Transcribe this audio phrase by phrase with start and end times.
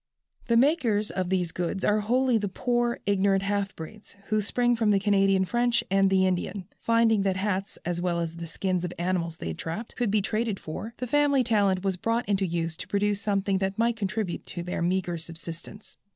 [0.47, 4.89] The makers of these goods are wholly the poor, ignorant half breeds, who spring from
[4.89, 6.65] the Canadian French and the Indian.
[6.79, 10.19] Finding that hats, as well as the skins of the animals they trapped, could be
[10.23, 14.47] traded for, the family talent was brought into use to produce something that might contribute
[14.47, 15.97] to their meagre subsistence.